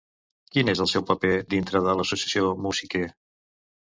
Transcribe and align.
Quin 0.53 0.71
és 0.71 0.79
el 0.85 0.89
seu 0.93 1.03
paper 1.09 1.33
dintre 1.51 1.83
de 1.87 1.95
l'Associació 1.99 2.49
Mousiké? 2.67 3.03